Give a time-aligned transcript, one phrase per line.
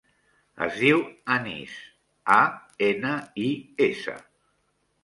[0.67, 1.03] Es diu
[1.35, 1.75] Anis:
[2.39, 2.41] a,
[2.89, 3.17] ena,
[3.47, 3.49] i,
[3.91, 4.19] essa.